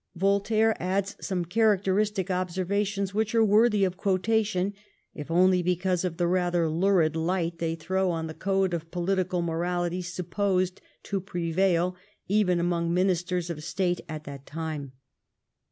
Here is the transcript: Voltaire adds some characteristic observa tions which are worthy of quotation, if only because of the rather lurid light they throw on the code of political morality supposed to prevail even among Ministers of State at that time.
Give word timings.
Voltaire 0.15 0.75
adds 0.81 1.15
some 1.21 1.45
characteristic 1.45 2.29
observa 2.29 2.83
tions 2.87 3.13
which 3.13 3.35
are 3.35 3.45
worthy 3.45 3.83
of 3.83 3.97
quotation, 3.97 4.73
if 5.13 5.29
only 5.29 5.61
because 5.61 6.03
of 6.03 6.17
the 6.17 6.25
rather 6.25 6.67
lurid 6.67 7.15
light 7.15 7.59
they 7.59 7.75
throw 7.75 8.09
on 8.09 8.25
the 8.25 8.33
code 8.33 8.73
of 8.73 8.89
political 8.89 9.43
morality 9.43 10.01
supposed 10.01 10.81
to 11.03 11.21
prevail 11.21 11.95
even 12.27 12.59
among 12.59 12.91
Ministers 12.91 13.51
of 13.51 13.63
State 13.63 14.01
at 14.09 14.23
that 14.23 14.47
time. 14.47 14.93